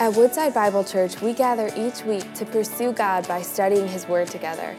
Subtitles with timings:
[0.00, 4.28] At Woodside Bible Church, we gather each week to pursue God by studying His Word
[4.28, 4.76] together.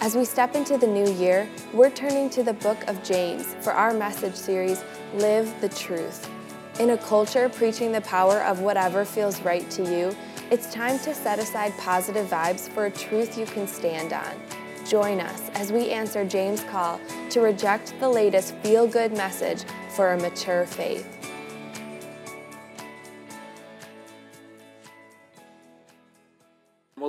[0.00, 3.72] As we step into the new year, we're turning to the book of James for
[3.72, 6.30] our message series, Live the Truth.
[6.78, 10.16] In a culture preaching the power of whatever feels right to you,
[10.52, 14.40] it's time to set aside positive vibes for a truth you can stand on.
[14.86, 17.00] Join us as we answer James' call
[17.30, 19.64] to reject the latest feel good message
[19.96, 21.19] for a mature faith.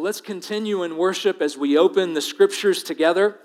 [0.01, 3.37] Well, let's continue in worship as we open the scriptures together.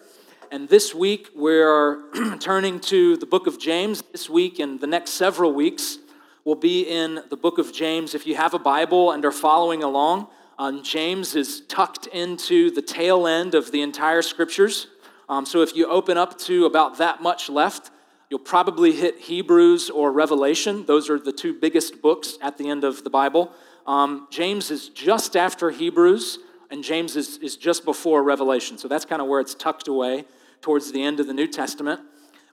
[0.51, 2.11] And this week, we're
[2.41, 4.03] turning to the book of James.
[4.11, 5.99] This week and the next several weeks
[6.47, 8.15] will be in the book of James.
[8.15, 12.81] If you have a Bible and are following along, um, James is tucked into the
[12.81, 14.87] tail end of the entire scriptures.
[15.29, 17.91] Um, so if you open up to about that much left,
[18.31, 20.87] you'll probably hit Hebrews or Revelation.
[20.87, 23.53] Those are the two biggest books at the end of the Bible.
[23.87, 26.39] Um, James is just after Hebrews,
[26.71, 28.79] and James is, is just before Revelation.
[28.79, 30.25] So that's kind of where it's tucked away
[30.61, 32.01] towards the end of the New Testament.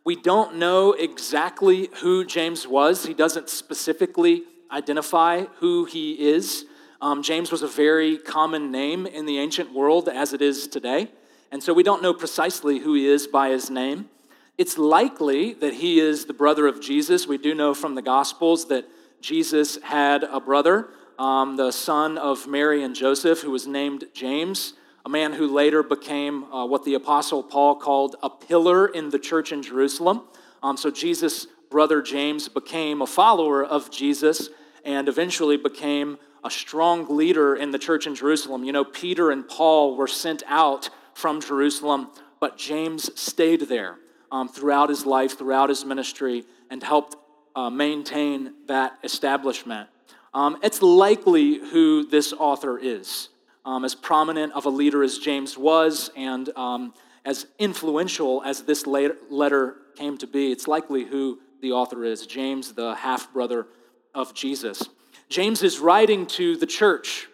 [0.05, 3.05] We don't know exactly who James was.
[3.05, 6.65] He doesn't specifically identify who he is.
[7.01, 11.09] Um, James was a very common name in the ancient world as it is today.
[11.51, 14.09] And so we don't know precisely who he is by his name.
[14.57, 17.27] It's likely that he is the brother of Jesus.
[17.27, 18.85] We do know from the Gospels that
[19.21, 20.89] Jesus had a brother
[21.23, 24.73] um, the son of Mary and Joseph, who was named James,
[25.05, 29.17] a man who later became uh, what the Apostle Paul called a pillar in the
[29.17, 30.23] church in Jerusalem.
[30.61, 34.49] Um, so Jesus' brother James became a follower of Jesus
[34.83, 38.66] and eventually became a strong leader in the church in Jerusalem.
[38.66, 42.09] You know, Peter and Paul were sent out from Jerusalem,
[42.41, 43.95] but James stayed there
[44.29, 47.16] um, throughout his life, throughout his ministry, and helped
[47.55, 49.88] uh, maintain that establishment.
[50.33, 53.29] Um, it's likely who this author is.
[53.65, 58.85] Um, as prominent of a leader as James was, and um, as influential as this
[58.85, 63.67] letter came to be, it's likely who the author is James, the half brother
[64.13, 64.89] of Jesus.
[65.29, 67.27] James is writing to the church.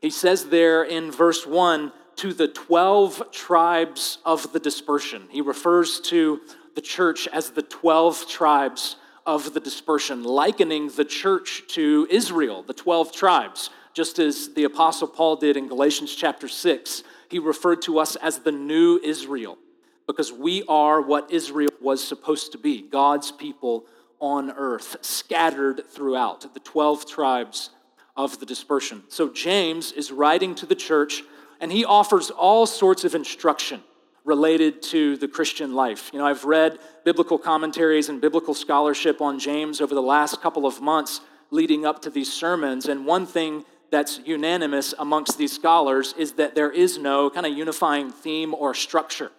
[0.00, 5.28] He says there in verse 1 to the 12 tribes of the dispersion.
[5.30, 6.40] He refers to
[6.74, 8.96] the church as the 12 tribes
[9.28, 15.06] of the dispersion, likening the church to Israel, the 12 tribes, just as the Apostle
[15.06, 17.02] Paul did in Galatians chapter 6.
[17.28, 19.58] He referred to us as the new Israel
[20.06, 23.84] because we are what Israel was supposed to be God's people
[24.18, 27.68] on earth, scattered throughout the 12 tribes
[28.16, 29.02] of the dispersion.
[29.08, 31.22] So James is writing to the church
[31.60, 33.82] and he offers all sorts of instruction
[34.28, 36.10] related to the Christian life.
[36.12, 40.66] You know, I've read biblical commentaries and biblical scholarship on James over the last couple
[40.66, 46.14] of months leading up to these sermons, and one thing that's unanimous amongst these scholars
[46.18, 49.32] is that there is no kind of unifying theme or structure,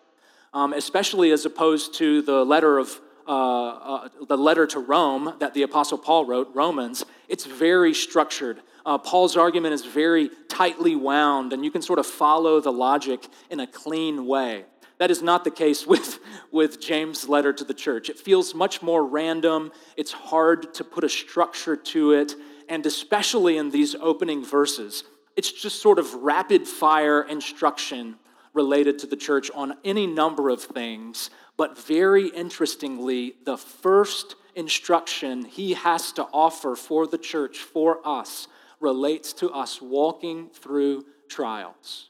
[0.56, 5.54] um, especially as opposed to the letter of uh, uh, the letter to Rome that
[5.54, 7.06] the Apostle Paul wrote, Romans.
[7.28, 8.60] It's very structured.
[8.84, 13.28] Uh, Paul's argument is very tightly wound, and you can sort of follow the logic
[13.52, 14.66] in a clean way.
[15.00, 16.20] That is not the case with,
[16.52, 18.10] with James' letter to the church.
[18.10, 22.36] It feels much more random, it's hard to put a structure to it,
[22.68, 25.04] and especially in these opening verses,
[25.36, 28.16] it's just sort of rapid fire instruction
[28.54, 31.30] related to the church on any number of things.
[31.56, 38.48] But very interestingly, the first instruction he has to offer for the church, for us,
[38.82, 42.10] relates to us walking through trials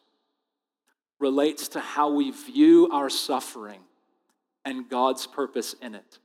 [1.20, 3.82] relates to how we view our suffering
[4.66, 6.20] and God's purpose in it.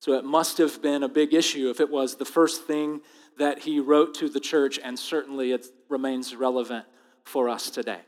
[0.00, 3.00] So it must have been a big issue if it was the first thing
[3.38, 6.86] that he wrote to the church, and certainly it remains relevant
[7.24, 8.00] for us today.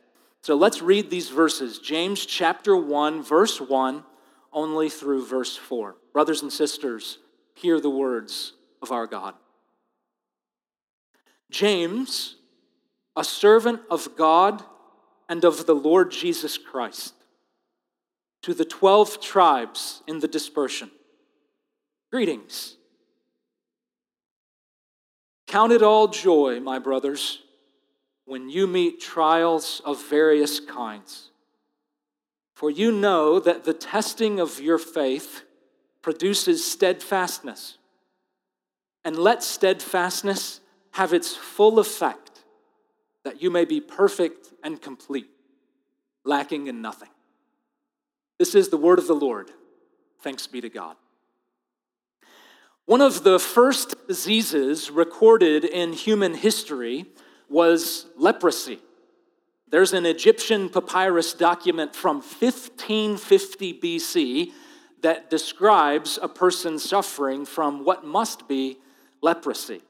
[0.42, 4.04] So let's read these verses James chapter 1, verse 1,
[4.52, 5.96] only through verse 4.
[6.12, 7.18] Brothers and sisters,
[7.54, 9.34] hear the words of our God.
[11.50, 12.36] James,
[13.16, 14.62] a servant of God
[15.28, 17.14] and of the Lord Jesus Christ
[18.42, 20.90] to the 12 tribes in the dispersion.
[22.10, 22.76] Greetings.
[25.46, 27.40] Count it all joy, my brothers,
[28.24, 31.30] when you meet trials of various kinds.
[32.54, 35.44] For you know that the testing of your faith
[36.02, 37.78] produces steadfastness.
[39.04, 40.60] And let steadfastness
[40.92, 42.27] have its full effect
[43.28, 45.28] that you may be perfect and complete,
[46.24, 47.10] lacking in nothing.
[48.38, 49.50] This is the word of the Lord.
[50.22, 50.96] Thanks be to God.
[52.86, 57.04] One of the first diseases recorded in human history
[57.50, 58.78] was leprosy.
[59.68, 64.52] There's an Egyptian papyrus document from 1550 BC
[65.02, 68.78] that describes a person suffering from what must be
[69.20, 69.82] leprosy.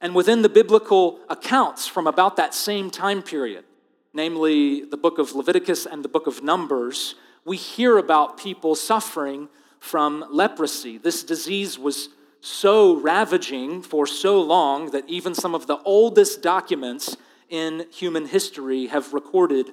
[0.00, 3.64] And within the biblical accounts from about that same time period,
[4.12, 7.14] namely the book of Leviticus and the book of Numbers,
[7.44, 9.48] we hear about people suffering
[9.78, 10.98] from leprosy.
[10.98, 12.10] This disease was
[12.40, 17.16] so ravaging for so long that even some of the oldest documents
[17.48, 19.70] in human history have recorded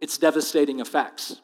[0.00, 1.40] its devastating effects.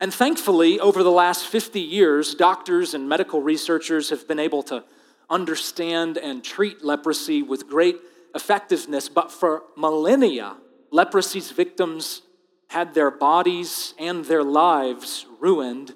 [0.00, 4.84] And thankfully, over the last 50 years, doctors and medical researchers have been able to
[5.30, 7.96] understand and treat leprosy with great
[8.34, 9.08] effectiveness.
[9.08, 10.56] But for millennia,
[10.90, 12.22] leprosy's victims
[12.68, 15.94] had their bodies and their lives ruined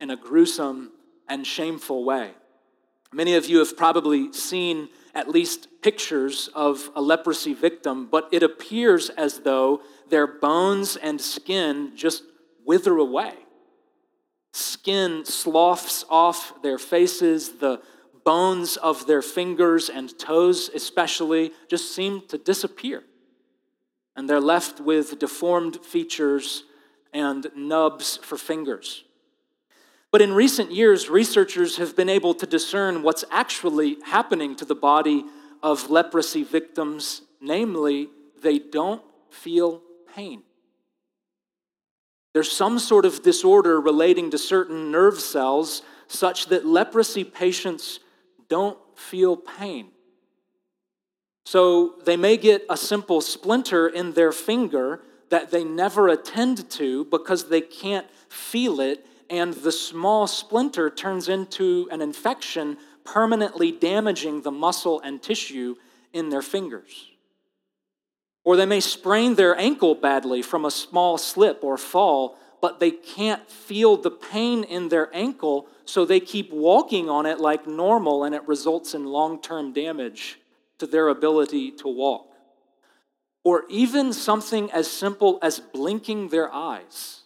[0.00, 0.92] in a gruesome
[1.28, 2.32] and shameful way.
[3.12, 8.42] Many of you have probably seen at least pictures of a leprosy victim, but it
[8.42, 12.24] appears as though their bones and skin just
[12.64, 13.34] wither away.
[14.52, 17.80] Skin sloughs off their faces, the
[18.24, 23.04] bones of their fingers and toes, especially, just seem to disappear.
[24.16, 26.64] And they're left with deformed features
[27.12, 29.04] and nubs for fingers.
[30.10, 34.74] But in recent years, researchers have been able to discern what's actually happening to the
[34.74, 35.24] body
[35.62, 38.08] of leprosy victims, namely,
[38.40, 39.82] they don't feel
[40.14, 40.42] pain.
[42.32, 48.00] There's some sort of disorder relating to certain nerve cells such that leprosy patients
[48.54, 49.88] don't feel pain.
[51.44, 57.04] So they may get a simple splinter in their finger that they never attend to
[57.06, 64.42] because they can't feel it and the small splinter turns into an infection, permanently damaging
[64.42, 65.74] the muscle and tissue
[66.12, 67.10] in their fingers.
[68.44, 72.92] Or they may sprain their ankle badly from a small slip or fall, but they
[72.92, 78.24] can't feel the pain in their ankle, so they keep walking on it like normal,
[78.24, 80.40] and it results in long term damage
[80.78, 82.26] to their ability to walk.
[83.44, 87.24] Or even something as simple as blinking their eyes.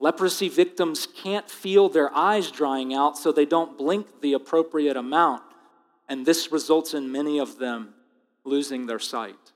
[0.00, 5.42] Leprosy victims can't feel their eyes drying out, so they don't blink the appropriate amount,
[6.08, 7.92] and this results in many of them
[8.44, 9.52] losing their sight.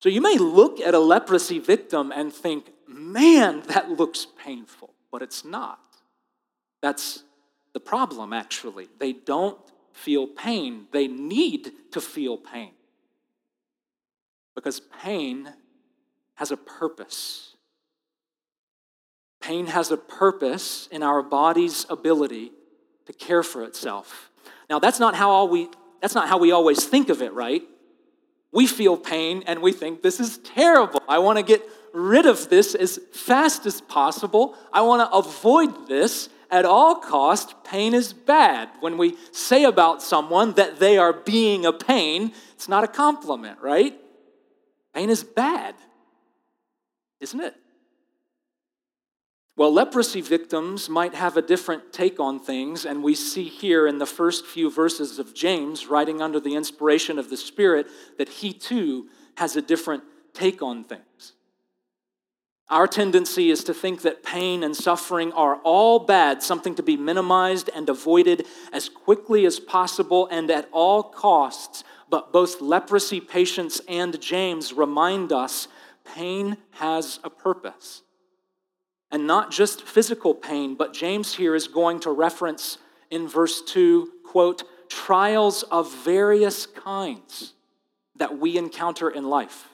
[0.00, 2.72] So you may look at a leprosy victim and think,
[3.12, 5.80] man, that looks painful, but it's not.
[6.82, 7.22] That's
[7.72, 8.88] the problem, actually.
[8.98, 9.58] They don't
[9.92, 12.72] feel pain, they need to feel pain
[14.54, 15.48] because pain
[16.34, 17.56] has a purpose.
[19.40, 22.52] Pain has a purpose in our body's ability
[23.06, 24.30] to care for itself.
[24.68, 25.68] Now, that's not how we
[26.02, 27.62] that's not how we always think of it, right?
[28.52, 31.02] We feel pain and we think this is terrible.
[31.08, 34.56] I want to get rid of this as fast as possible.
[34.72, 37.62] I want to avoid this at all cost.
[37.64, 38.68] Pain is bad.
[38.80, 43.60] When we say about someone that they are being a pain, it's not a compliment,
[43.60, 43.94] right?
[44.94, 45.74] Pain is bad.
[47.20, 47.54] Isn't it?
[49.56, 53.98] Well, leprosy victims might have a different take on things, and we see here in
[53.98, 58.54] the first few verses of James, writing under the inspiration of the Spirit, that he
[58.54, 61.34] too has a different take on things.
[62.70, 66.96] Our tendency is to think that pain and suffering are all bad, something to be
[66.96, 71.82] minimized and avoided as quickly as possible and at all costs.
[72.08, 75.66] But both leprosy patients and James remind us
[76.04, 78.02] pain has a purpose.
[79.10, 82.78] And not just physical pain, but James here is going to reference
[83.10, 87.54] in verse 2, quote, trials of various kinds
[88.14, 89.68] that we encounter in life.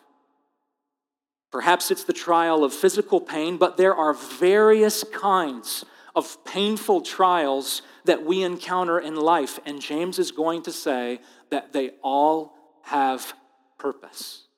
[1.57, 7.81] Perhaps it's the trial of physical pain, but there are various kinds of painful trials
[8.05, 9.59] that we encounter in life.
[9.65, 13.33] And James is going to say that they all have
[13.79, 14.49] purpose.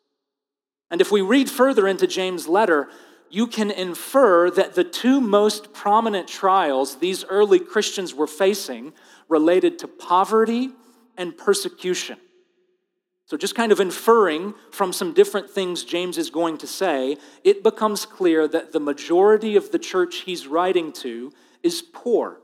[0.90, 2.88] And if we read further into James' letter,
[3.30, 8.92] you can infer that the two most prominent trials these early Christians were facing
[9.28, 10.70] related to poverty
[11.16, 12.18] and persecution.
[13.28, 17.62] So, just kind of inferring from some different things James is going to say, it
[17.62, 21.30] becomes clear that the majority of the church he's writing to
[21.62, 22.38] is poor.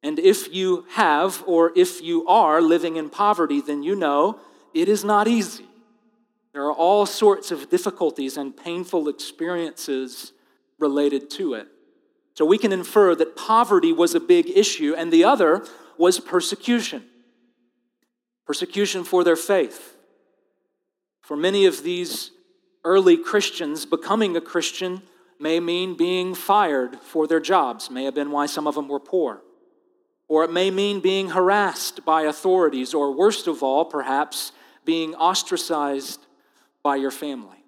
[0.00, 4.38] And if you have, or if you are living in poverty, then you know
[4.74, 5.66] it is not easy.
[6.52, 10.34] There are all sorts of difficulties and painful experiences
[10.78, 11.66] related to it.
[12.34, 14.94] So we can infer that poverty was a big issue.
[14.96, 17.07] And the other was persecution
[18.48, 19.94] persecution for their faith.
[21.20, 22.30] For many of these
[22.82, 25.02] early Christians, becoming a Christian
[25.38, 28.98] may mean being fired for their jobs, may have been why some of them were
[28.98, 29.42] poor.
[30.28, 34.52] Or it may mean being harassed by authorities, or worst of all, perhaps,
[34.86, 36.20] being ostracized
[36.82, 37.62] by your family.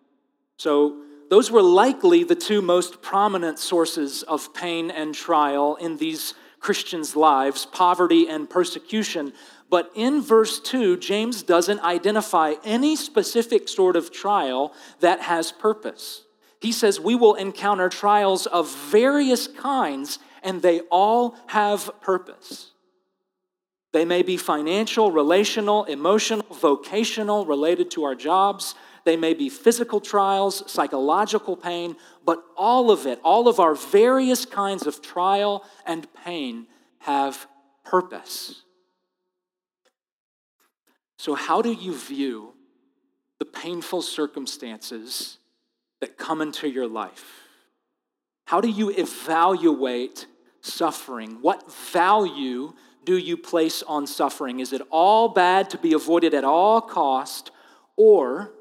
[0.56, 6.34] So, those were likely the two most prominent sources of pain and trial in these
[6.58, 9.32] Christians' lives poverty and persecution.
[9.70, 16.24] But in verse 2, James doesn't identify any specific sort of trial that has purpose.
[16.60, 22.72] He says we will encounter trials of various kinds, and they all have purpose.
[23.92, 28.74] They may be financial, relational, emotional, vocational, related to our jobs.
[29.04, 34.44] They may be physical trials, psychological pain, but all of it, all of our various
[34.44, 36.66] kinds of trial and pain
[37.00, 37.46] have
[37.84, 38.62] purpose.
[41.20, 42.54] So, how do you view
[43.40, 45.36] the painful circumstances
[46.00, 47.42] that come into your life?
[48.46, 50.24] How do you evaluate
[50.62, 51.42] suffering?
[51.42, 52.72] What value
[53.04, 54.60] do you place on suffering?
[54.60, 57.50] Is it all bad to be avoided at all cost,
[57.98, 58.52] or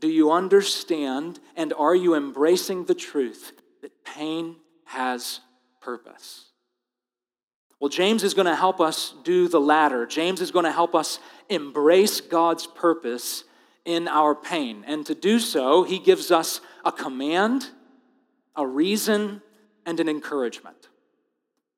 [0.00, 3.52] do you understand and are you embracing the truth
[3.82, 5.38] that pain has
[5.80, 6.47] purpose?
[7.80, 10.04] Well, James is going to help us do the latter.
[10.04, 13.44] James is going to help us embrace God's purpose
[13.84, 14.84] in our pain.
[14.86, 17.68] And to do so, he gives us a command,
[18.56, 19.42] a reason,
[19.86, 20.88] and an encouragement.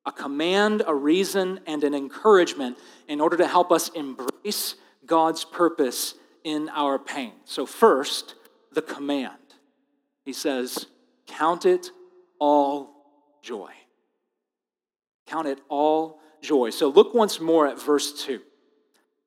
[0.06, 6.14] A command, a reason, and an encouragement in order to help us embrace God's purpose
[6.42, 7.32] in our pain.
[7.44, 8.34] So, first,
[8.72, 9.34] the command.
[10.24, 10.86] He says,
[11.26, 11.90] Count it
[12.38, 12.90] all
[13.42, 13.72] joy.
[15.30, 16.70] Count it all joy.
[16.70, 18.40] So look once more at verse 2.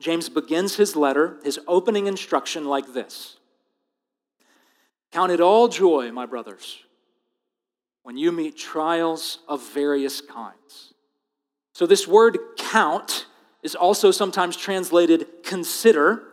[0.02, 3.38] James begins his letter, his opening instruction, like this
[5.14, 6.84] Count it all joy, my brothers,
[8.02, 10.94] when you meet trials of various kinds.
[11.74, 13.28] So, this word count
[13.64, 16.24] is also sometimes translated consider.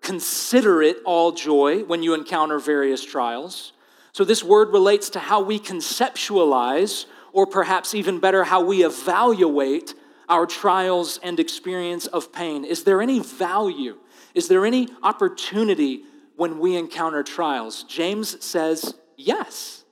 [0.00, 3.72] Consider it all joy when you encounter various trials.
[4.12, 9.94] So, this word relates to how we conceptualize or perhaps even better, how we evaluate
[10.28, 12.64] our trials and experience of pain.
[12.64, 13.98] Is there any value?
[14.34, 16.02] Is there any opportunity
[16.36, 17.82] when we encounter trials?
[17.84, 19.84] James says yes,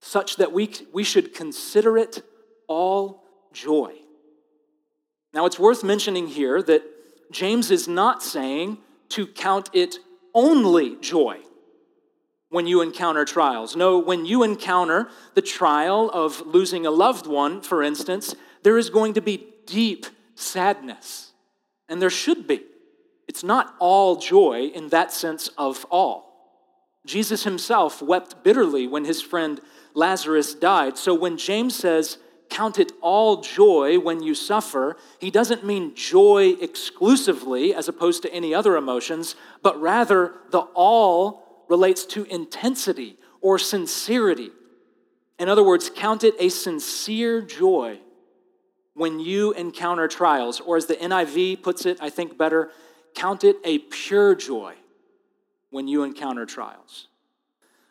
[0.00, 2.22] such that we, we should consider it
[2.66, 3.22] all
[3.52, 3.94] joy.
[5.32, 6.82] Now, it's worth mentioning here that
[7.30, 8.78] James is not saying
[9.10, 9.96] to count it
[10.34, 11.40] only joy
[12.50, 13.74] when you encounter trials.
[13.74, 18.90] No, when you encounter the trial of losing a loved one, for instance, there is
[18.90, 21.32] going to be deep sadness.
[21.88, 22.62] And there should be.
[23.26, 26.30] It's not all joy in that sense of all.
[27.06, 29.60] Jesus himself wept bitterly when his friend
[29.94, 30.98] Lazarus died.
[30.98, 32.18] So when James says,
[32.50, 38.34] Count it all joy when you suffer, he doesn't mean joy exclusively as opposed to
[38.34, 44.50] any other emotions, but rather the all relates to intensity or sincerity.
[45.38, 48.00] In other words, count it a sincere joy
[48.94, 52.70] when you encounter trials, or as the NIV puts it, I think better,
[53.14, 54.74] count it a pure joy
[55.70, 57.06] when you encounter trials.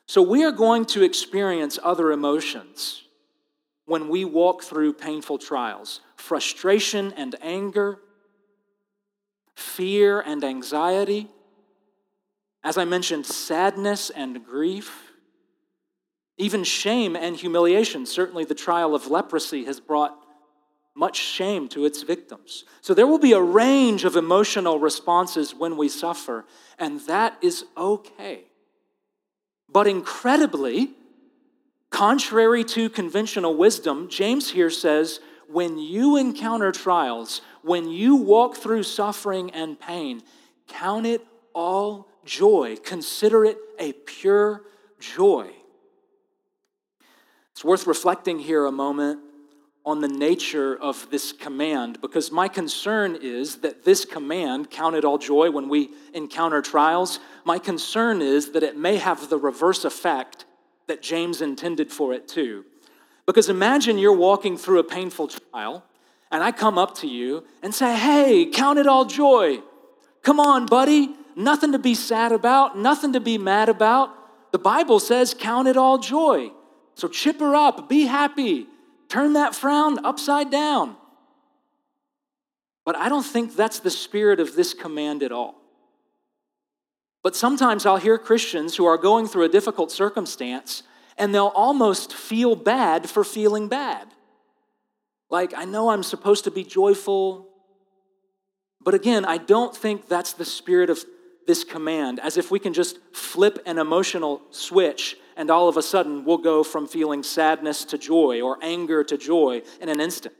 [0.06, 3.04] So we are going to experience other emotions
[3.86, 7.98] when we walk through painful trials frustration and anger,
[9.56, 11.30] fear and anxiety
[12.64, 15.12] as I mentioned, sadness and grief,
[16.38, 18.06] even shame and humiliation.
[18.06, 20.16] Certainly, the trial of leprosy has brought
[20.96, 22.66] much shame to its victims.
[22.82, 26.46] So, there will be a range of emotional responses when we suffer,
[26.78, 28.44] and that is okay.
[29.72, 30.92] But incredibly,
[31.90, 38.84] contrary to conventional wisdom, James here says when you encounter trials, when you walk through
[38.84, 40.22] suffering and pain,
[40.68, 42.78] count it all joy.
[42.84, 44.64] Consider it a pure
[45.00, 45.50] joy.
[47.52, 49.20] It's worth reflecting here a moment
[49.86, 55.04] on the nature of this command because my concern is that this command, count it
[55.04, 59.84] all joy when we encounter trials, my concern is that it may have the reverse
[59.84, 60.46] effect
[60.88, 62.66] that James intended for it too.
[63.26, 65.84] Because imagine you're walking through a painful trial
[66.32, 69.60] and I come up to you and say, hey, count it all joy.
[70.22, 71.16] Come on, buddy.
[71.40, 74.52] Nothing to be sad about, nothing to be mad about.
[74.52, 76.52] The Bible says, count it all joy.
[76.96, 78.68] So chipper up, be happy,
[79.08, 80.98] turn that frown upside down.
[82.84, 85.56] But I don't think that's the spirit of this command at all.
[87.24, 90.84] But sometimes I'll hear Christians who are going through a difficult circumstance
[91.18, 94.10] and they'll almost feel bad for feeling bad.
[95.30, 97.48] Like, I know I'm supposed to be joyful,
[98.82, 101.00] but again, I don't think that's the spirit of
[101.48, 105.82] this command, as if we can just flip an emotional switch and all of a
[105.82, 110.36] sudden we'll go from feeling sadness to joy or anger to joy in an instant.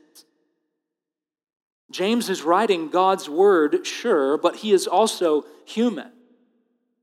[1.90, 6.12] James is writing God's word, sure, but he is also human.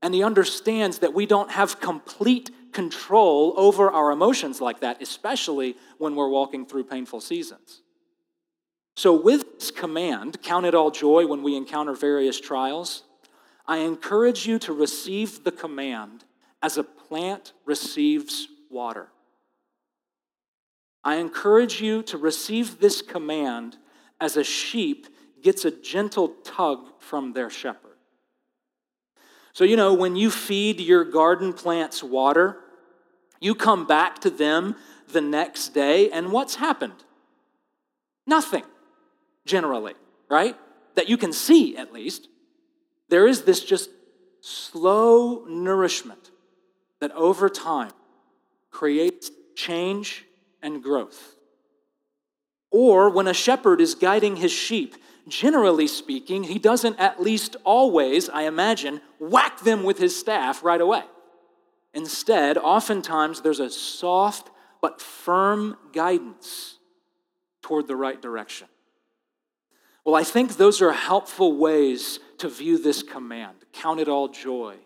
[0.00, 5.76] And he understands that we don't have complete control over our emotions like that, especially
[5.98, 7.82] when we're walking through painful seasons.
[8.96, 13.02] So, with this command, count it all joy when we encounter various trials,
[13.68, 16.24] I encourage you to receive the command
[16.62, 19.08] as a plant receives water.
[21.04, 23.76] I encourage you to receive this command
[24.20, 25.06] as a sheep
[25.42, 27.96] gets a gentle tug from their shepherd.
[29.52, 32.58] So, you know, when you feed your garden plants water,
[33.40, 34.76] you come back to them
[35.08, 37.04] the next day, and what's happened?
[38.26, 38.64] Nothing,
[39.46, 39.94] generally,
[40.28, 40.56] right?
[40.96, 42.28] That you can see at least.
[43.08, 43.90] There is this just
[44.40, 46.30] slow nourishment
[47.00, 47.92] that over time
[48.70, 50.24] creates change
[50.62, 51.36] and growth.
[52.70, 54.94] Or when a shepherd is guiding his sheep,
[55.26, 60.80] generally speaking, he doesn't at least always, I imagine, whack them with his staff right
[60.80, 61.02] away.
[61.94, 64.50] Instead, oftentimes there's a soft
[64.80, 66.76] but firm guidance
[67.62, 68.68] toward the right direction.
[70.08, 73.58] Well, I think those are helpful ways to view this command.
[73.74, 74.76] Count it all joy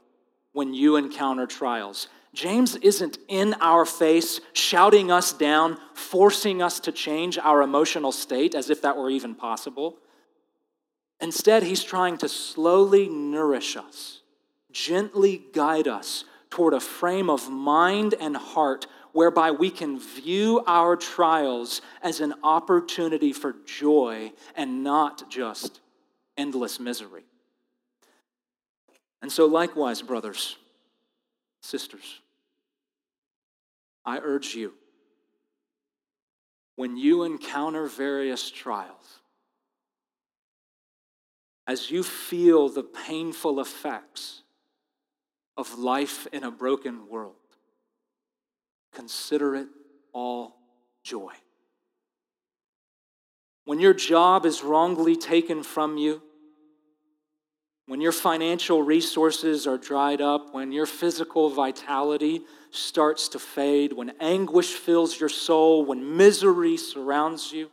[0.52, 2.08] when you encounter trials.
[2.34, 8.56] James isn't in our face, shouting us down, forcing us to change our emotional state
[8.56, 9.96] as if that were even possible.
[11.20, 14.22] Instead, he's trying to slowly nourish us,
[14.72, 20.96] gently guide us toward a frame of mind and heart whereby we can view our
[20.96, 25.80] trials as an opportunity for joy and not just
[26.36, 27.24] endless misery.
[29.20, 30.56] And so, likewise, brothers,
[31.60, 32.20] sisters,
[34.04, 34.72] I urge you,
[36.76, 39.20] when you encounter various trials,
[41.66, 44.42] as you feel the painful effects
[45.56, 47.36] of life in a broken world,
[48.92, 49.68] consider it
[50.12, 50.56] all
[51.02, 51.32] joy.
[53.64, 56.22] When your job is wrongly taken from you,
[57.86, 64.12] when your financial resources are dried up, when your physical vitality starts to fade, when
[64.20, 67.70] anguish fills your soul, when misery surrounds you,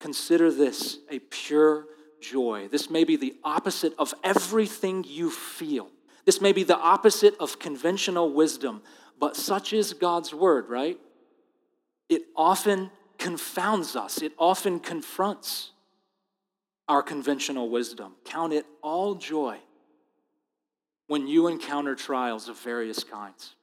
[0.00, 1.86] consider this a pure
[2.20, 2.68] joy.
[2.68, 5.88] This may be the opposite of everything you feel.
[6.24, 8.82] This may be the opposite of conventional wisdom,
[9.18, 10.98] but such is God's word, right?
[12.08, 15.70] It often confounds us, it often confronts
[16.88, 18.14] our conventional wisdom.
[18.24, 19.58] Count it all joy
[21.06, 23.54] when you encounter trials of various kinds.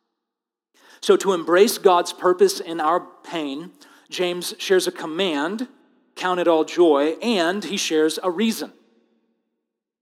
[1.02, 3.72] So, to embrace God's purpose in our pain,
[4.10, 5.68] James shares a command
[6.16, 8.72] count it all joy, and he shares a reason.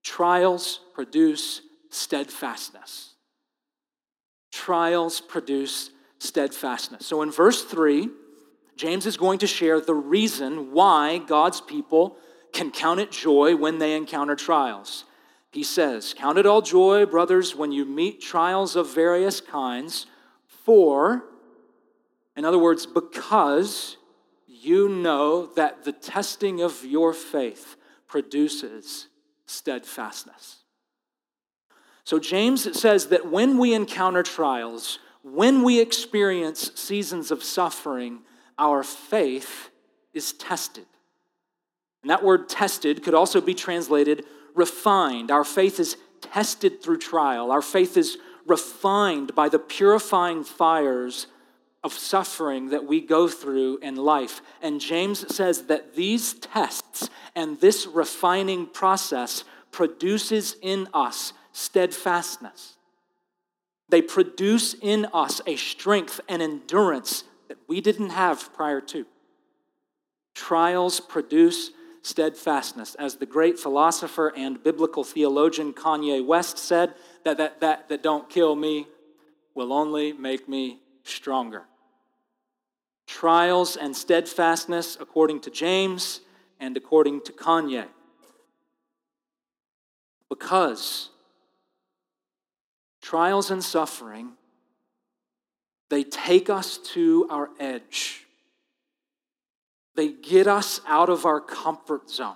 [0.03, 3.13] Trials produce steadfastness.
[4.51, 7.05] Trials produce steadfastness.
[7.05, 8.09] So, in verse 3,
[8.75, 12.17] James is going to share the reason why God's people
[12.53, 15.05] can count it joy when they encounter trials.
[15.51, 20.05] He says, Count it all joy, brothers, when you meet trials of various kinds,
[20.47, 21.23] for,
[22.35, 23.97] in other words, because
[24.47, 27.75] you know that the testing of your faith
[28.07, 29.07] produces
[29.45, 30.58] steadfastness.
[32.09, 38.21] So, James says that when we encounter trials, when we experience seasons of suffering,
[38.57, 39.69] our faith
[40.11, 40.87] is tested.
[42.01, 45.29] And that word tested could also be translated refined.
[45.29, 48.17] Our faith is tested through trial, our faith is
[48.47, 51.27] refined by the purifying fires
[51.83, 54.41] of suffering that we go through in life.
[54.63, 62.77] And James says that these tests and this refining process produces in us steadfastness.
[63.89, 69.05] They produce in us a strength and endurance that we didn't have prior to.
[70.35, 72.95] Trials produce steadfastness.
[72.95, 76.93] As the great philosopher and biblical theologian Kanye West said,
[77.25, 78.87] that, that, that, that don't kill me
[79.53, 81.63] will only make me stronger.
[83.05, 86.21] Trials and steadfastness, according to James,
[86.59, 87.87] and according to Kanye.
[90.29, 91.09] Because
[93.09, 94.33] trials and suffering,
[95.89, 98.27] they take us to our edge.
[99.95, 102.35] They get us out of our comfort zone.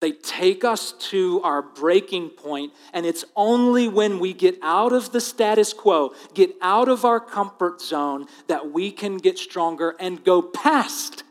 [0.00, 5.12] They take us to our breaking point, and it's only when we get out of
[5.12, 10.24] the status quo, get out of our comfort zone, that we can get stronger and
[10.24, 11.22] go past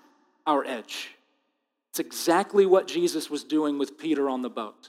[0.47, 1.09] our edge.
[1.91, 4.87] It's exactly what Jesus was doing with Peter on the boat.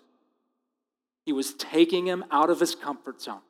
[1.24, 3.40] He was taking him out of his comfort zone.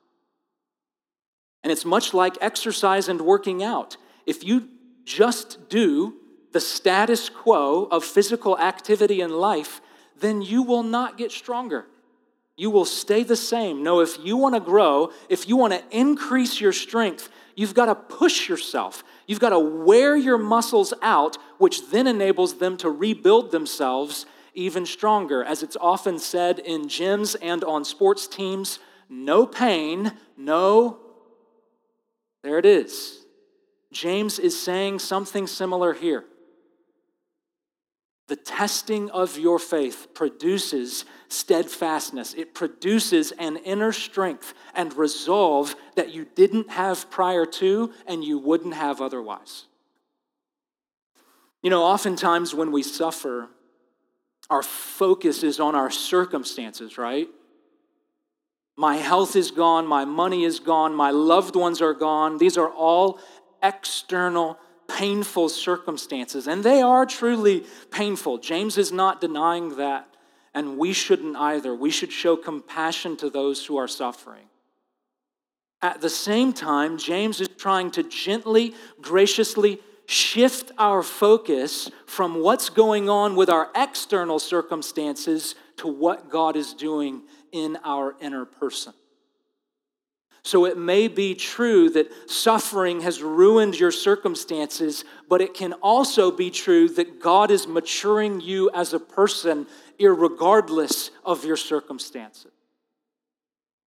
[1.62, 3.96] And it's much like exercise and working out.
[4.26, 4.68] If you
[5.04, 6.14] just do
[6.52, 9.80] the status quo of physical activity in life,
[10.20, 11.86] then you will not get stronger.
[12.56, 13.82] You will stay the same.
[13.82, 17.86] No, if you want to grow, if you want to increase your strength, you've got
[17.86, 19.02] to push yourself.
[19.26, 24.86] You've got to wear your muscles out, which then enables them to rebuild themselves even
[24.86, 25.44] stronger.
[25.44, 30.98] As it's often said in gyms and on sports teams, no pain, no.
[32.42, 33.24] There it is.
[33.92, 36.24] James is saying something similar here.
[38.26, 42.32] The testing of your faith produces steadfastness.
[42.34, 48.38] It produces an inner strength and resolve that you didn't have prior to and you
[48.38, 49.66] wouldn't have otherwise.
[51.62, 53.48] You know, oftentimes when we suffer,
[54.50, 57.28] our focus is on our circumstances, right?
[58.76, 62.38] My health is gone, my money is gone, my loved ones are gone.
[62.38, 63.20] These are all
[63.62, 68.38] external painful circumstances, and they are truly painful.
[68.38, 70.08] James is not denying that,
[70.52, 71.74] and we shouldn't either.
[71.74, 74.46] We should show compassion to those who are suffering.
[75.80, 82.68] At the same time, James is trying to gently, graciously shift our focus from what's
[82.68, 88.92] going on with our external circumstances to what God is doing in our inner person.
[90.42, 96.30] So it may be true that suffering has ruined your circumstances, but it can also
[96.30, 99.66] be true that God is maturing you as a person,
[99.98, 102.52] regardless of your circumstances.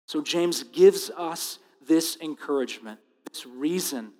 [0.06, 4.12] So James gives us this encouragement, this reason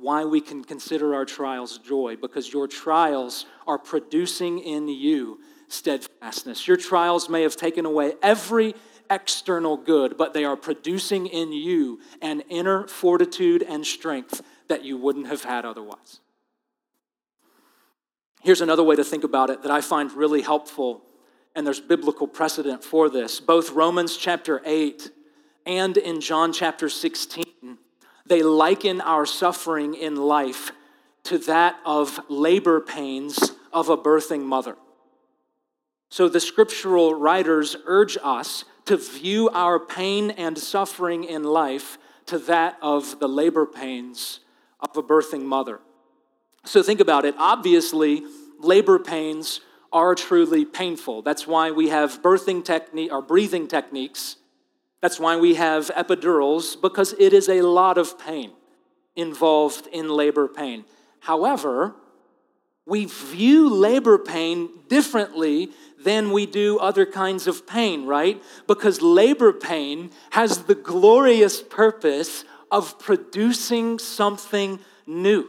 [0.00, 6.66] why we can consider our trials joy, because your trials are producing in you steadfastness.
[6.66, 8.74] Your trials may have taken away every
[9.10, 14.96] external good, but they are producing in you an inner fortitude and strength that you
[14.96, 16.20] wouldn't have had otherwise.
[18.42, 21.02] Here's another way to think about it that I find really helpful,
[21.54, 23.40] and there's biblical precedent for this.
[23.40, 25.10] Both Romans chapter 8
[25.66, 27.44] and in John chapter 16,
[28.28, 30.72] they liken our suffering in life
[31.24, 34.76] to that of labor pains of a birthing mother.
[36.10, 42.38] So the scriptural writers urge us to view our pain and suffering in life to
[42.40, 44.40] that of the labor pains
[44.80, 45.80] of a birthing mother.
[46.64, 47.34] So think about it.
[47.38, 48.22] Obviously,
[48.58, 49.60] labor pains
[49.92, 51.22] are truly painful.
[51.22, 54.36] That's why we have birthing technique or breathing techniques.
[55.00, 58.52] That's why we have epidurals because it is a lot of pain
[59.14, 60.84] involved in labor pain.
[61.20, 61.94] However,
[62.86, 65.70] we view labor pain differently
[66.02, 68.42] than we do other kinds of pain, right?
[68.66, 75.48] Because labor pain has the glorious purpose of producing something new.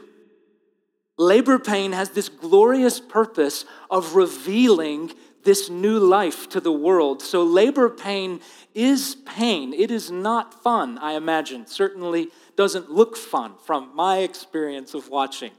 [1.16, 5.12] Labor pain has this glorious purpose of revealing
[5.44, 7.22] this new life to the world.
[7.22, 8.40] So, labor pain
[8.74, 9.72] is pain.
[9.72, 11.66] It is not fun, I imagine.
[11.66, 15.52] Certainly doesn't look fun from my experience of watching.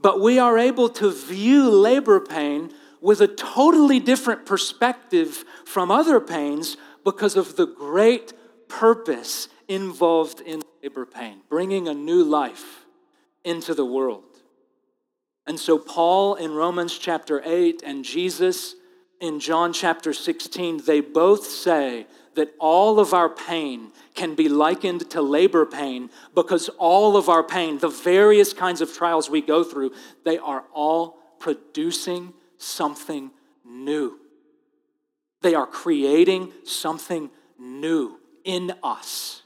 [0.00, 6.20] But we are able to view labor pain with a totally different perspective from other
[6.20, 8.32] pains because of the great
[8.68, 12.86] purpose involved in labor pain, bringing a new life
[13.44, 14.29] into the world.
[15.50, 18.76] And so, Paul in Romans chapter 8 and Jesus
[19.18, 25.10] in John chapter 16, they both say that all of our pain can be likened
[25.10, 29.64] to labor pain because all of our pain, the various kinds of trials we go
[29.64, 29.90] through,
[30.24, 33.32] they are all producing something
[33.64, 34.20] new.
[35.42, 39.42] They are creating something new in us,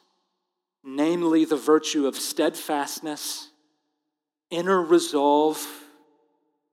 [0.84, 3.48] namely the virtue of steadfastness,
[4.50, 5.66] inner resolve,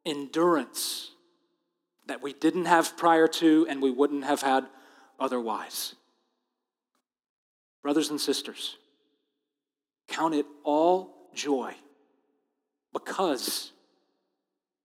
[0.05, 1.11] endurance
[2.07, 4.65] that we didn't have prior to and we wouldn't have had
[5.19, 5.95] otherwise.
[7.83, 8.77] Brothers and sisters,
[10.07, 11.73] count it all joy
[12.93, 13.71] because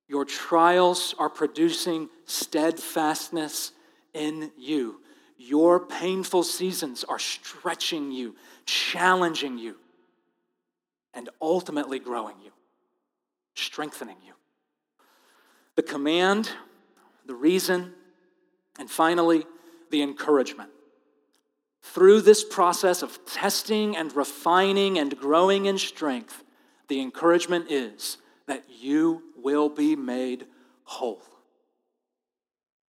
[0.08, 3.72] Your trials are producing steadfastness
[4.14, 5.00] in you.
[5.36, 9.76] Your painful seasons are stretching you, challenging you,
[11.12, 12.52] and ultimately growing you,
[13.54, 14.32] strengthening you.
[15.76, 16.50] The command,
[17.26, 17.92] the reason,
[18.78, 19.44] and finally,
[19.90, 20.70] the encouragement.
[21.82, 26.42] Through this process of testing and refining and growing in strength,
[26.88, 30.46] the encouragement is that you will be made
[30.84, 31.22] whole.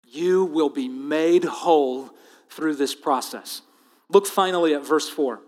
[0.03, 2.11] You will be made whole
[2.49, 3.63] through this process.
[4.09, 5.41] Look finally at verse 4.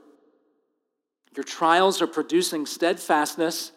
[1.36, 3.72] Your trials are producing steadfastness,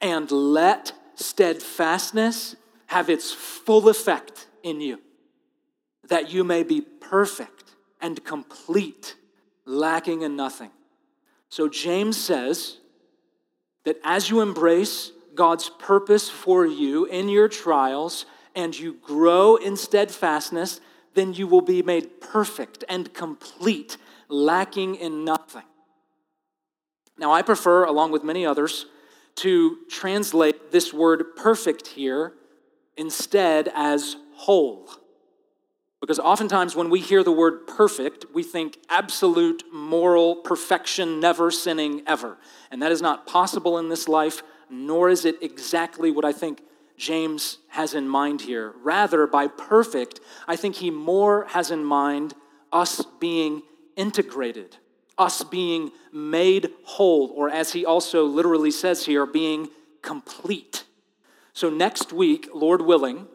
[0.00, 5.00] and let steadfastness have its full effect in you,
[6.08, 9.16] that you may be perfect and complete,
[9.64, 10.70] lacking in nothing.
[11.48, 12.78] So James says
[13.84, 19.76] that as you embrace God's purpose for you in your trials and you grow in
[19.76, 20.80] steadfastness,
[21.14, 23.96] then you will be made perfect and complete,
[24.28, 25.62] lacking in nothing.
[27.16, 28.86] Now, I prefer, along with many others,
[29.36, 32.32] to translate this word perfect here
[32.96, 34.88] instead as whole.
[36.00, 42.02] Because oftentimes when we hear the word perfect, we think absolute moral perfection, never sinning
[42.06, 42.36] ever.
[42.70, 46.60] And that is not possible in this life, nor is it exactly what I think
[46.98, 48.74] James has in mind here.
[48.82, 52.34] Rather, by perfect, I think he more has in mind
[52.72, 53.62] us being
[53.96, 54.76] integrated,
[55.16, 59.68] us being made whole, or as he also literally says here, being
[60.02, 60.83] complete.
[61.54, 63.26] So, next week, Lord willing,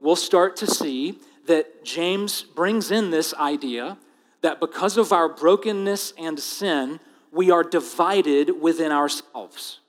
[0.00, 3.98] we'll start to see that James brings in this idea
[4.40, 9.80] that because of our brokenness and sin, we are divided within ourselves.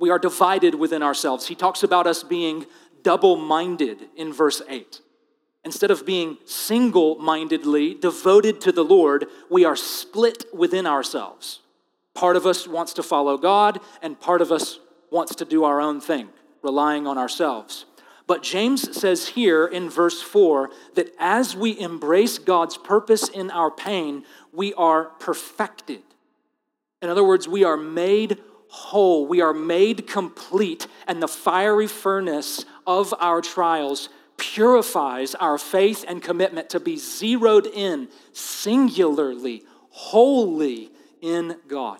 [0.00, 1.46] We are divided within ourselves.
[1.46, 2.66] He talks about us being
[3.02, 5.00] double minded in verse 8.
[5.64, 11.60] Instead of being single mindedly devoted to the Lord, we are split within ourselves.
[12.14, 14.80] Part of us wants to follow God, and part of us
[15.10, 16.30] wants to do our own thing,
[16.62, 17.86] relying on ourselves.
[18.26, 23.70] But James says here in verse 4 that as we embrace God's purpose in our
[23.70, 26.02] pain, we are perfected.
[27.00, 32.64] In other words, we are made whole, we are made complete, and the fiery furnace
[32.86, 41.56] of our trials purifies our faith and commitment to be zeroed in singularly, wholly in
[41.68, 41.98] God.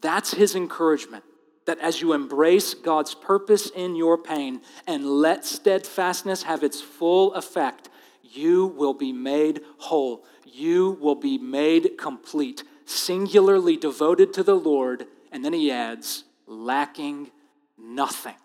[0.00, 1.24] That's his encouragement
[1.68, 7.34] that as you embrace God's purpose in your pain and let steadfastness have its full
[7.34, 7.90] effect,
[8.22, 10.24] you will be made whole.
[10.46, 17.30] You will be made complete singularly devoted to the Lord, and then he adds, lacking
[17.76, 18.40] nothing.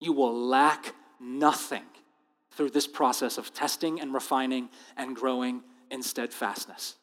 [0.00, 1.84] You will lack nothing
[2.50, 6.96] through this process of testing and refining and growing in steadfastness.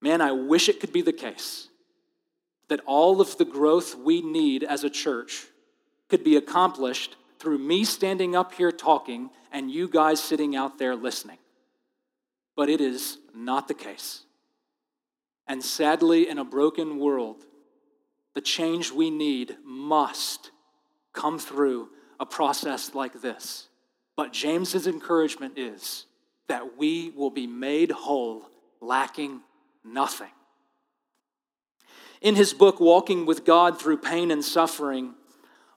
[0.00, 1.68] Man, I wish it could be the case
[2.68, 5.46] that all of the growth we need as a church
[6.08, 10.96] could be accomplished through me standing up here talking and you guys sitting out there
[10.96, 11.38] listening.
[12.56, 14.22] But it is not the case.
[15.46, 17.44] And sadly, in a broken world,
[18.34, 20.50] the change we need must
[21.12, 23.68] come through a process like this.
[24.16, 26.06] But James's encouragement is
[26.48, 28.48] that we will be made whole,
[28.80, 29.40] lacking
[29.84, 30.30] nothing.
[32.24, 35.12] In his book, Walking with God Through Pain and Suffering,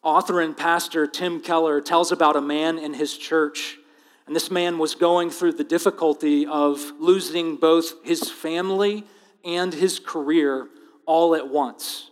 [0.02, 3.78] author and pastor Tim Keller tells about a man in his church.
[4.26, 9.04] And this man was going through the difficulty of losing both his family
[9.44, 10.70] and his career
[11.06, 12.12] all at once.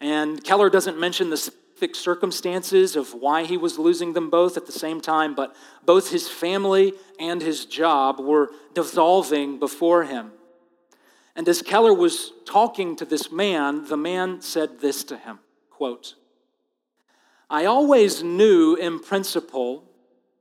[0.00, 4.66] And Keller doesn't mention the specific circumstances of why he was losing them both at
[4.66, 10.32] the same time, but both his family and his job were dissolving before him.
[11.36, 15.38] And as Keller was talking to this man, the man said this to him
[15.70, 16.14] quote,
[17.50, 19.84] I always knew in principle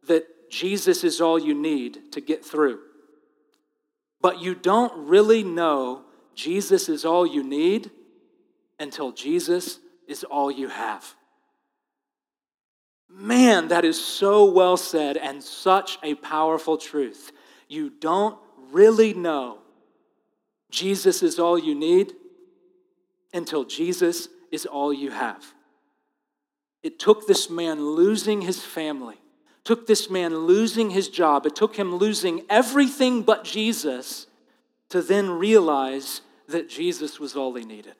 [0.08, 2.80] that Jesus is all you need to get through.
[4.22, 6.04] But you don't really know
[6.34, 7.92] Jesus is all you need
[8.80, 11.14] until Jesus is all you have.
[13.10, 17.32] Man, that is so well said and such a powerful truth.
[17.68, 18.38] You don't
[18.72, 19.60] really know
[20.72, 22.14] Jesus is all you need
[23.34, 25.54] until Jesus is all you have.
[26.84, 29.20] It took this man losing his family,
[29.64, 34.28] took this man losing his job, it took him losing everything but Jesus
[34.90, 37.96] to then realize that Jesus was all he needed.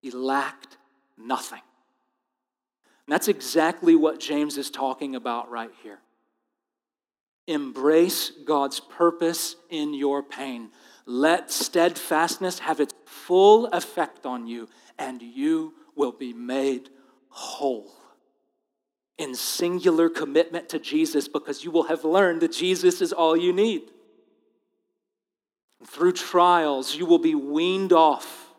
[0.00, 0.78] He lacked
[1.18, 1.60] nothing.
[3.06, 5.98] And that's exactly what James is talking about right here.
[7.46, 10.70] Embrace God's purpose in your pain.
[11.06, 16.90] Let steadfastness have its full effect on you, and you will be made
[17.28, 17.92] whole.
[19.18, 23.52] In singular commitment to Jesus, because you will have learned that Jesus is all you
[23.52, 23.82] need.
[25.86, 28.50] Through trials, you will be weaned off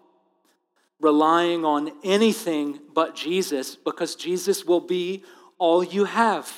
[1.01, 5.23] relying on anything but Jesus because Jesus will be
[5.57, 6.53] all you have.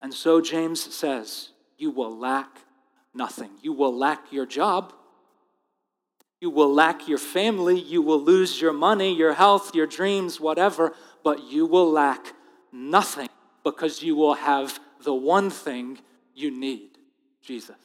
[0.00, 2.60] And so James says, You will lack
[3.14, 3.50] nothing.
[3.62, 4.92] You will lack your job.
[6.40, 7.80] You will lack your family.
[7.80, 12.34] You will lose your money, your health, your dreams, whatever, but you will lack
[12.72, 13.28] nothing
[13.62, 15.98] because you will have the one thing
[16.34, 16.98] you need
[17.42, 17.76] Jesus.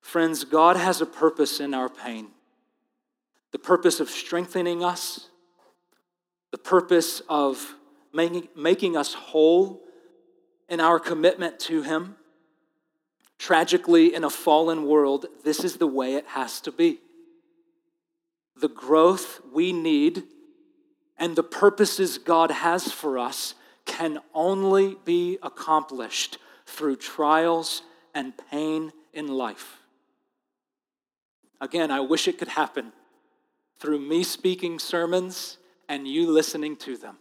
[0.00, 2.28] Friends, God has a purpose in our pain
[3.50, 5.28] the purpose of strengthening us,
[6.50, 7.74] the purpose of
[8.12, 9.82] making, making us whole
[10.68, 12.16] in our commitment to Him.
[13.38, 17.00] Tragically, in a fallen world, this is the way it has to be.
[18.56, 20.24] The growth we need
[21.16, 27.82] and the purposes God has for us can only be accomplished through trials
[28.14, 29.78] and pain in life.
[31.60, 32.92] Again, I wish it could happen
[33.78, 37.16] through me speaking sermons and you listening to them.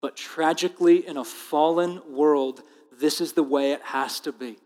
[0.00, 4.58] But tragically, in a fallen world, this is the way it has to be.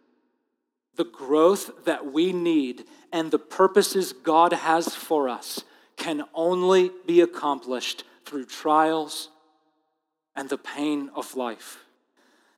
[0.97, 5.63] The growth that we need and the purposes God has for us
[5.97, 9.31] can only be accomplished through trials
[10.35, 11.79] and the pain of life.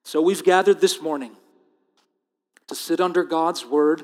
[0.03, 1.37] So we've gathered this morning
[2.67, 4.03] to sit under God's word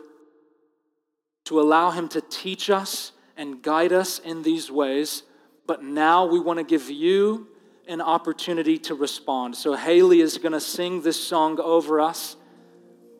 [1.44, 5.22] to allow Him to teach us and guide us in these ways.
[5.66, 7.48] But now we want to give you
[7.86, 9.56] an opportunity to respond.
[9.56, 12.36] So Haley is going to sing this song over us.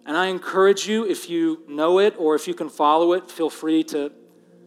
[0.07, 3.51] And I encourage you, if you know it or if you can follow it, feel
[3.51, 4.13] free to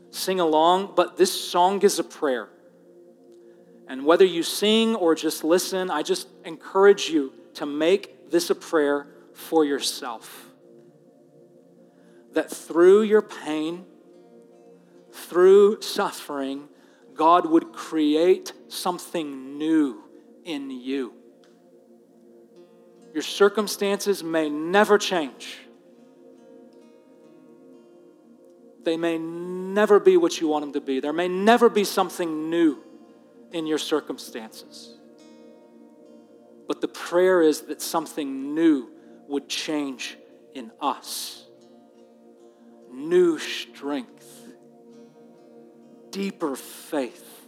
[0.09, 0.93] sing along.
[0.95, 2.49] But this song is a prayer.
[3.87, 8.55] And whether you sing or just listen, I just encourage you to make this a
[8.55, 10.47] prayer for yourself
[12.33, 13.83] that through your pain,
[15.11, 16.69] through suffering,
[17.15, 20.03] God would create something new
[20.45, 21.16] in you.
[23.17, 25.57] Your circumstances may never change.
[28.83, 30.99] They may never be what you want them to be.
[30.99, 32.77] There may never be something new
[33.51, 34.93] in your circumstances.
[36.67, 38.91] But the prayer is that something new
[39.27, 40.15] would change
[40.53, 41.43] in us
[42.91, 44.53] new strength,
[46.11, 47.47] deeper faith,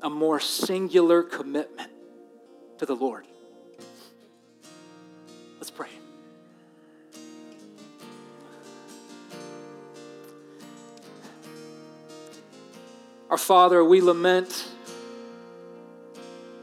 [0.00, 1.92] a more singular commitment
[2.78, 3.26] to the Lord.
[5.62, 5.86] Let's pray.
[13.30, 14.68] Our Father, we lament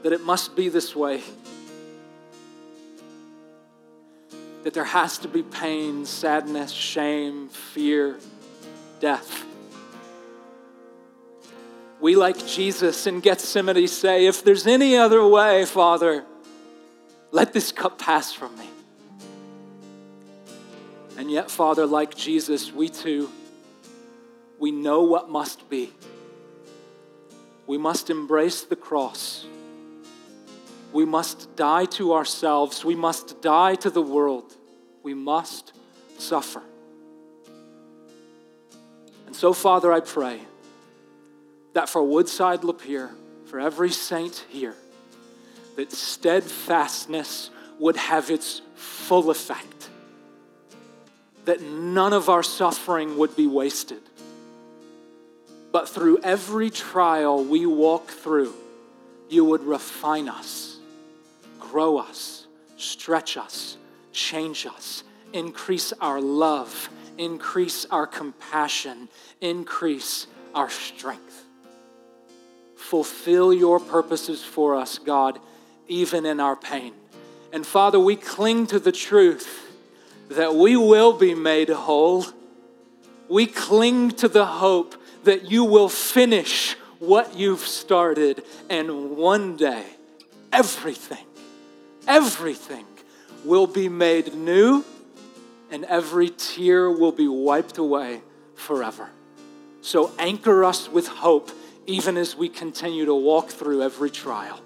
[0.03, 1.23] that it must be this way.
[4.63, 8.19] that there has to be pain, sadness, shame, fear,
[8.99, 9.45] death.
[12.01, 16.25] We, like Jesus in Gethsemane, say, If there's any other way, Father,
[17.31, 18.69] let this cup pass from me.
[21.19, 23.29] And yet, Father, like Jesus, we too,
[24.57, 25.91] we know what must be.
[27.67, 29.45] We must embrace the cross.
[30.93, 32.85] We must die to ourselves.
[32.85, 34.55] We must die to the world.
[35.03, 35.73] We must
[36.17, 36.61] suffer.
[39.25, 40.39] And so, Father, I pray
[41.73, 43.09] that for Woodside Lapeer,
[43.43, 44.75] for every saint here,
[45.75, 49.89] that steadfastness would have its full effect,
[51.49, 54.03] that none of our suffering would be wasted.
[55.71, 58.53] But through every trial we walk through,
[59.29, 60.77] you would refine us
[61.59, 62.47] grow us,
[62.77, 63.77] stretch us,
[64.11, 66.89] change us, increase our love,
[67.19, 69.07] increase our compassion,
[69.39, 70.25] increase
[70.55, 71.45] our strength.
[72.75, 75.39] Fulfill your purposes for us, God,
[75.87, 76.93] even in our pain.
[77.53, 79.68] And Father, we cling to the truth
[80.29, 82.25] that we will be made whole.
[83.27, 89.85] We cling to the hope that you will finish what you've started, and one day,
[90.51, 91.25] everything
[92.09, 92.85] everything
[93.45, 94.83] will be made new
[95.71, 98.21] and every tear will be wiped away
[98.55, 99.07] forever.
[99.81, 101.51] So anchor us with hope
[101.85, 104.59] even as we continue to walk through every trial.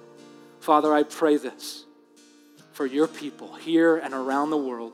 [0.61, 1.86] Father, I pray this
[2.72, 4.93] for your people here and around the world,